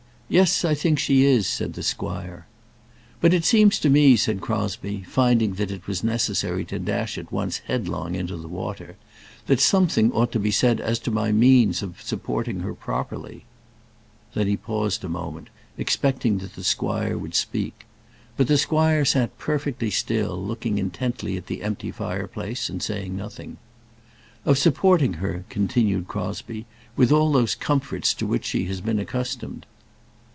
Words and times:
"Yes; 0.31 0.63
I 0.63 0.73
think 0.75 0.97
she 0.97 1.25
is," 1.25 1.45
said 1.45 1.73
the 1.73 1.83
squire. 1.83 2.47
"But 3.19 3.33
it 3.33 3.43
seems 3.43 3.77
to 3.79 3.89
me," 3.89 4.15
said 4.15 4.39
Crosbie, 4.39 5.03
finding 5.05 5.55
that 5.55 5.71
it 5.71 5.87
was 5.87 6.05
necessary 6.05 6.63
to 6.67 6.79
dash 6.79 7.17
at 7.17 7.33
once 7.33 7.57
headlong 7.67 8.15
into 8.15 8.37
the 8.37 8.47
water, 8.47 8.95
"that 9.47 9.59
something 9.59 10.09
ought 10.13 10.31
to 10.31 10.39
be 10.39 10.49
said 10.49 10.79
as 10.79 10.99
to 10.99 11.11
my 11.11 11.33
means 11.33 11.83
of 11.83 12.01
supporting 12.01 12.61
her 12.61 12.73
properly." 12.73 13.43
Then 14.33 14.47
he 14.47 14.55
paused 14.55 15.01
for 15.01 15.07
a 15.07 15.09
moment, 15.09 15.49
expecting 15.77 16.37
that 16.37 16.53
the 16.55 16.63
squire 16.63 17.17
would 17.17 17.35
speak. 17.35 17.83
But 18.37 18.47
the 18.47 18.57
squire 18.57 19.03
sat 19.03 19.37
perfectly 19.37 19.89
still, 19.91 20.41
looking 20.41 20.77
intently 20.77 21.35
at 21.35 21.47
the 21.47 21.61
empty 21.61 21.91
fireplace 21.91 22.69
and 22.69 22.81
saying 22.81 23.17
nothing. 23.17 23.57
"Of 24.45 24.57
supporting 24.57 25.15
her," 25.15 25.43
continued 25.49 26.07
Crosbie, 26.07 26.67
"with 26.95 27.11
all 27.11 27.33
those 27.33 27.53
comforts 27.53 28.13
to 28.13 28.25
which 28.25 28.45
she 28.45 28.63
has 28.67 28.79
been 28.79 28.97
accustomed." 28.97 29.65